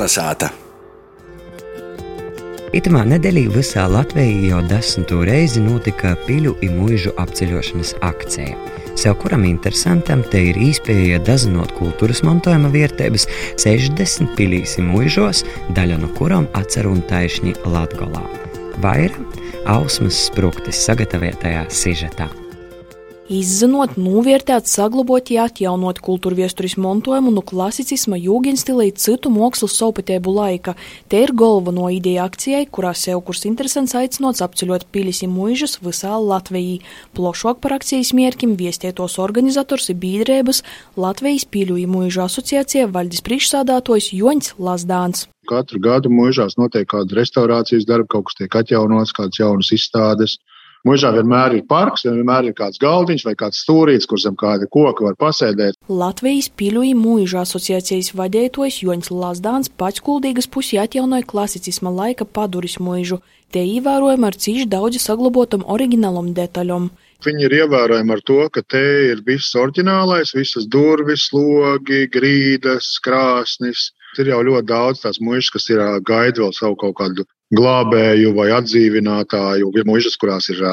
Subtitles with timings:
[0.00, 0.48] Kalnasāta.
[2.72, 8.56] Itamā nedēļā visā Latvijā jau desmito reizi notika piļu un mūžu apceļošanas akcija.
[8.96, 13.28] Sev kuram interesantam te ir iespēja dazinot kultūras mantojuma vietības
[13.60, 15.44] 60 pilīs un mūžos,
[15.76, 18.24] daļa no kurām atcer un taišņi Latgolā.
[18.80, 22.32] Vairāk Ausmas spruktis sagatavotajā sižetā.
[23.30, 30.74] Izzinot, novērtēt, saglabāt, atjaunot kultūra viesturis montojumu no klasicisma jūgenstila līdz citu mākslu saupatēbu laika.
[31.06, 36.18] Te ir galveno ideja akcijai, kurā sev kurs interesants aicinots apceļot pilis un mūžus visā
[36.18, 36.82] Latvijā.
[37.14, 40.64] Plošāk par akcijas mērķim viestietos organizators ir biedrības
[40.98, 45.28] Latvijas pīļu un mūžu asociācija valdes priekšsādātojs Joņs Lazdāns.
[45.46, 50.40] Katru gadu mūžās notiek kāda restaurācijas darba, kaut kas tiek atjaunots, kādas jaunas izstādes.
[50.88, 55.04] Mūžā vienmēr ir parks, vienmēr ir kāds galdiņš vai kāds stūrītis, kur zem kāda koka
[55.04, 55.76] var pasēdēt.
[55.92, 63.20] Latvijas piluļu mūža asociācijas vadītājs Joņs Lazdāns pats kuldīgas pusi atjaunoja klasicisma laika paduris mūžu.
[63.52, 66.88] Te ievērojami ar cīši daudz saglabotam oriģinālam detaļam.
[67.26, 73.90] Viņi ir ievērojami ar to, ka te ir viss oriģinālais, visas durvis, logi, grīdas, krāsnis.
[74.18, 78.50] Ir jau ļoti daudz tās mužas, kas ir gaida vēl savu kaut kādu glābēju vai
[78.56, 80.64] atdzīvinātāju, ir mužas, kurās ir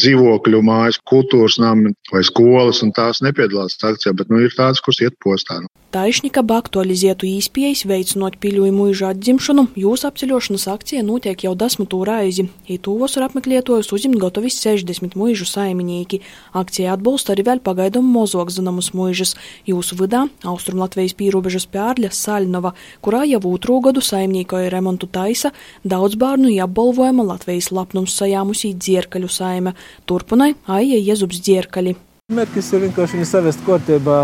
[0.00, 5.02] dzīvokļu mājas, kultūras nami vai skolas, un tās nepiedalās akcijā, bet nu, ir tādas, kuras
[5.04, 5.62] iet postā.
[5.96, 12.48] Taišņikaba aktualizētu īspējas veicinot piļu mūža atdzimšanu, jūsu apceļošanas akcija notiek jau desmito reizi.
[12.68, 16.20] Ītūvos ar apmeklētojus uzimt gatavi 60 mūžu saimnieki.
[16.58, 19.36] Akcija atbalsta arī vēl pagaidām mozog zināmus mūžas.
[19.70, 26.18] Jūsu vidā Austrum Latvijas pīrobežas pērļa Saļnova, kurā jau otro gadu saimniekoja remontu taisa, daudz
[26.20, 29.76] bērnu apbalvojama Latvijas lapnums sajāmusī dzierkaļu saime.
[30.06, 31.96] Turpinai Aija Jezubs dzierkaļi.
[32.34, 34.20] Mērķis ir vienkārši viņu savest kārtībā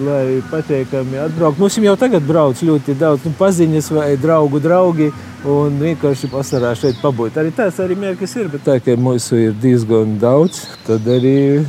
[0.00, 1.60] lai pateikami atbrauktu.
[1.60, 5.10] Mums jau tagad brauc ļoti daudz nu, paziņas vai draugu draugi.
[5.48, 7.36] Un vienkārši pasarā šeit pabūt.
[7.38, 11.62] Arī tāds arī mērķis ir, bet tā kā mūsu ir diezgan daudz, tad arī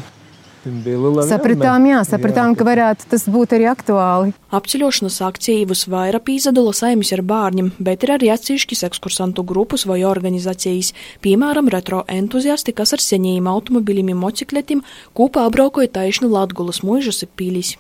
[0.60, 2.60] Sapratām, jā, sapratām, jā.
[2.60, 4.34] ka varētu tas būt arī aktuāli.
[4.52, 10.92] Apceļošanas akcija visvairāk pīzadala saimis ar bērniem, bet ir arī atsevišķas ekskursantu grupas vai organizācijas,
[11.24, 14.84] piemēram, retro entuziasti, kas ar senījiem automobiļiem un motocikletiem
[15.16, 17.78] kopā apbraukoja taisnu Latgulas mūžas pīlis.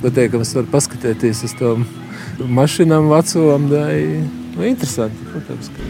[0.00, 1.84] Pateikams, var paskatīties uz tām
[2.40, 3.68] mašīnām, vecām.
[3.92, 4.24] Ir
[4.56, 5.28] nu, interesanti.
[5.34, 5.82] Protams, ka...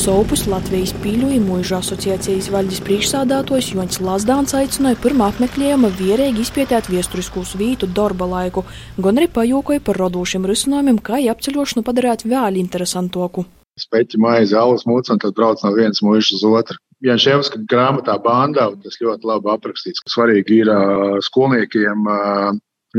[0.00, 7.52] Sopus Latvijas pīļu mūža asociācijas valdes priekšsādātājs Joņs Lazdāns aicināja pirmā apmeklējuma vierīgi izpētēt viesturiskos
[7.60, 8.62] vītu darba laiku,
[8.96, 13.44] gan arī pajūkoja par radošiem risinājumiem, kā apceļošanu padarīt vēl interesantāku
[13.80, 16.80] speķi, maizi, alus mūcis, un tad brauc no vienas mūžas uz otru.
[17.04, 20.04] Janševska grāmatā Bandā tas ļoti labi aprakstīts.
[20.08, 20.72] Svarīgi ir
[21.24, 22.08] skolniekiem,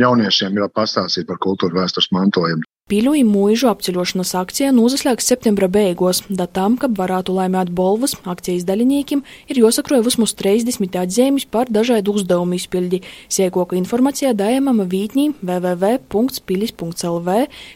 [0.01, 2.65] jauniešiem jau pastāstīt par kultūra vēstures mantojumu.
[2.91, 9.61] Pīļoju mūžu apceļošanas akcija nozaslēgs septembra beigās, datām, kad varētu laimēt bolvas akcijas dalībniekiem, ir
[9.61, 12.99] jāsakroja vismaz 30 atzīmes par dažādu uzdevumu izpildi.
[13.31, 17.29] Siekoka informācija dājamama vītnī www.pilis.lv,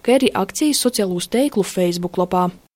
[0.04, 2.52] kā arī akcijas sociālūs teiklu Facebook lapā.